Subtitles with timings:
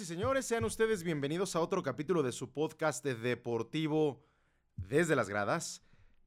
[0.00, 4.22] Y señores, sean ustedes bienvenidos a otro capítulo de su podcast deportivo
[4.76, 5.82] desde las gradas.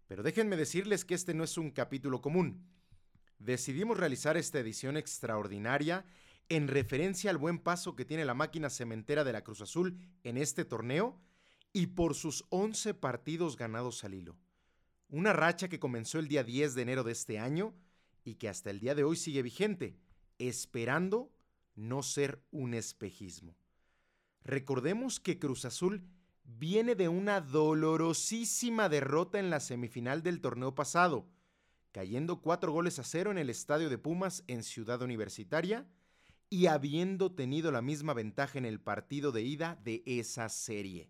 [0.07, 2.67] Pero déjenme decirles que este no es un capítulo común.
[3.39, 6.03] Decidimos realizar esta edición extraordinaria
[6.49, 10.35] en referencia al buen paso que tiene la máquina cementera de la Cruz Azul en
[10.35, 11.21] este torneo
[11.71, 14.35] y por sus 11 partidos ganados al hilo.
[15.07, 17.73] Una racha que comenzó el día 10 de enero de este año
[18.25, 19.95] y que hasta el día de hoy sigue vigente,
[20.39, 21.31] esperando
[21.75, 23.55] no ser un espejismo.
[24.43, 26.03] Recordemos que Cruz Azul
[26.43, 31.27] viene de una dolorosísima derrota en la semifinal del torneo pasado,
[31.91, 35.87] cayendo cuatro goles a cero en el estadio de Pumas en Ciudad Universitaria
[36.49, 41.09] y habiendo tenido la misma ventaja en el partido de ida de esa serie.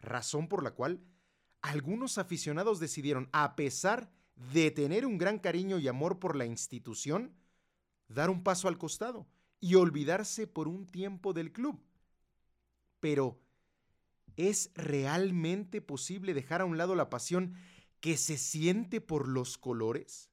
[0.00, 1.00] Razón por la cual
[1.62, 4.10] algunos aficionados decidieron, a pesar
[4.52, 7.34] de tener un gran cariño y amor por la institución,
[8.08, 9.26] dar un paso al costado
[9.60, 11.80] y olvidarse por un tiempo del club.
[13.00, 13.40] Pero,
[14.36, 17.54] ¿es realmente posible dejar a un lado la pasión
[18.00, 20.30] que se siente por los colores?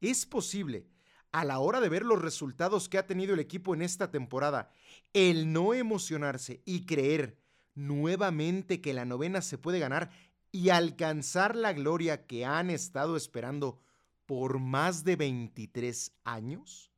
[0.00, 0.86] ¿Es posible,
[1.32, 4.70] a la hora de ver los resultados que ha tenido el equipo en esta temporada,
[5.12, 7.38] el no emocionarse y creer
[7.74, 10.10] nuevamente que la novena se puede ganar
[10.50, 13.80] y alcanzar la gloria que han estado esperando
[14.26, 16.90] por más de 23 años?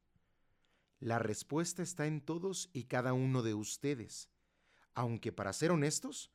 [1.00, 4.28] La respuesta está en todos y cada uno de ustedes.
[4.94, 6.30] Aunque para ser honestos,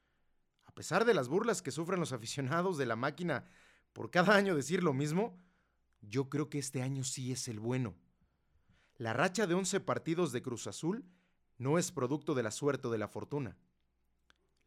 [0.66, 3.48] a pesar de las burlas que sufren los aficionados de la máquina
[3.94, 5.40] por cada año decir lo mismo,
[6.02, 7.96] yo creo que este año sí es el bueno.
[8.98, 11.06] La racha de 11 partidos de Cruz Azul
[11.58, 13.58] no es producto de la suerte o de la fortuna.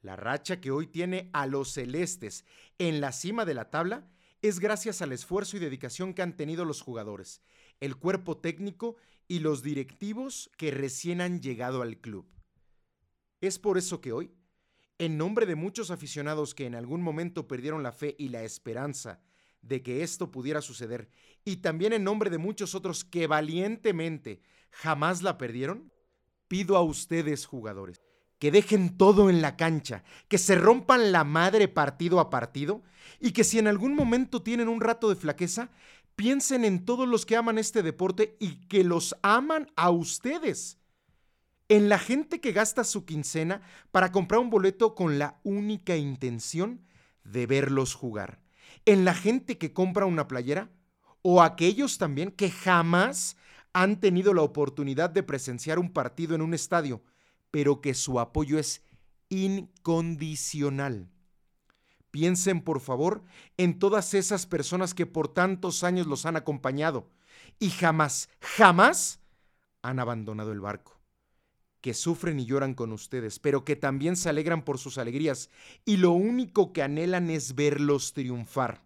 [0.00, 2.44] La racha que hoy tiene a los celestes
[2.78, 4.06] en la cima de la tabla
[4.42, 7.42] es gracias al esfuerzo y dedicación que han tenido los jugadores,
[7.80, 8.96] el cuerpo técnico
[9.26, 12.26] y los directivos que recién han llegado al club.
[13.40, 14.32] Es por eso que hoy,
[14.98, 19.20] en nombre de muchos aficionados que en algún momento perdieron la fe y la esperanza
[19.62, 21.08] de que esto pudiera suceder,
[21.44, 24.40] y también en nombre de muchos otros que valientemente
[24.70, 25.92] jamás la perdieron,
[26.46, 28.00] pido a ustedes jugadores
[28.38, 32.82] que dejen todo en la cancha, que se rompan la madre partido a partido
[33.20, 35.70] y que si en algún momento tienen un rato de flaqueza,
[36.18, 40.80] Piensen en todos los que aman este deporte y que los aman a ustedes.
[41.68, 43.62] En la gente que gasta su quincena
[43.92, 46.84] para comprar un boleto con la única intención
[47.22, 48.40] de verlos jugar.
[48.84, 50.72] En la gente que compra una playera
[51.22, 53.36] o aquellos también que jamás
[53.72, 57.00] han tenido la oportunidad de presenciar un partido en un estadio,
[57.50, 58.82] pero que su apoyo es
[59.28, 61.10] incondicional.
[62.10, 63.22] Piensen, por favor,
[63.56, 67.10] en todas esas personas que por tantos años los han acompañado
[67.58, 69.20] y jamás, jamás
[69.82, 70.98] han abandonado el barco,
[71.80, 75.50] que sufren y lloran con ustedes, pero que también se alegran por sus alegrías
[75.84, 78.82] y lo único que anhelan es verlos triunfar.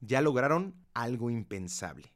[0.00, 2.12] Ya lograron algo impensable.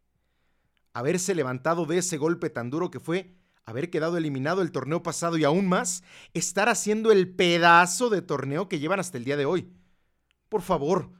[0.93, 5.37] Haberse levantado de ese golpe tan duro que fue haber quedado eliminado el torneo pasado
[5.37, 6.03] y aún más,
[6.35, 9.73] estar haciendo el pedazo de torneo que llevan hasta el día de hoy.
[10.49, 11.13] Por favor,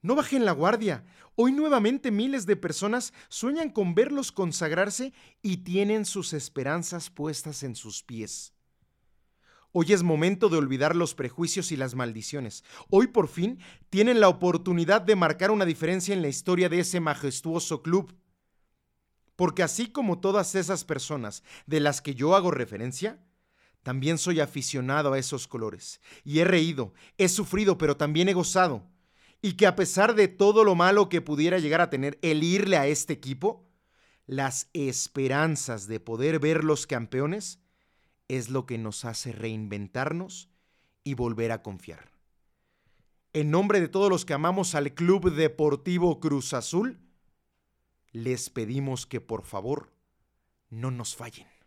[0.00, 1.04] no bajen la guardia.
[1.34, 5.12] Hoy nuevamente miles de personas sueñan con verlos consagrarse
[5.42, 8.52] y tienen sus esperanzas puestas en sus pies.
[9.72, 12.64] Hoy es momento de olvidar los prejuicios y las maldiciones.
[12.90, 13.58] Hoy por fin
[13.90, 18.14] tienen la oportunidad de marcar una diferencia en la historia de ese majestuoso club
[19.38, 23.20] porque así como todas esas personas de las que yo hago referencia,
[23.84, 26.00] también soy aficionado a esos colores.
[26.24, 28.82] Y he reído, he sufrido, pero también he gozado.
[29.40, 32.78] Y que a pesar de todo lo malo que pudiera llegar a tener el irle
[32.78, 33.70] a este equipo,
[34.26, 37.60] las esperanzas de poder ver los campeones
[38.26, 40.50] es lo que nos hace reinventarnos
[41.04, 42.10] y volver a confiar.
[43.32, 46.98] En nombre de todos los que amamos al Club Deportivo Cruz Azul,
[48.12, 49.92] les pedimos que por favor
[50.70, 51.57] no nos fallen.